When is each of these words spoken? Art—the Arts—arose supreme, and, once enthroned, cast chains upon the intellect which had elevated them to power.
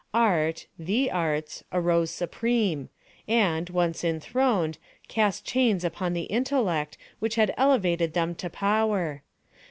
Art—the 0.15 1.11
Arts—arose 1.11 2.09
supreme, 2.09 2.89
and, 3.27 3.69
once 3.69 4.03
enthroned, 4.03 4.79
cast 5.07 5.45
chains 5.45 5.83
upon 5.83 6.13
the 6.13 6.23
intellect 6.23 6.97
which 7.19 7.35
had 7.35 7.53
elevated 7.55 8.13
them 8.13 8.33
to 8.33 8.49
power. 8.49 9.21